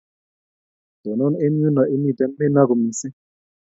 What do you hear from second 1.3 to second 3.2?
eng yunoe imite menagu yuu mising